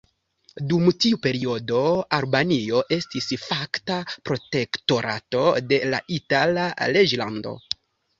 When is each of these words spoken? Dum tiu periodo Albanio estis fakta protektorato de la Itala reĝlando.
Dum 0.69 0.85
tiu 1.03 1.17
periodo 1.25 1.81
Albanio 2.17 2.79
estis 2.97 3.27
fakta 3.41 3.97
protektorato 4.29 5.43
de 5.73 5.79
la 5.93 6.01
Itala 6.17 6.65
reĝlando. 6.97 7.55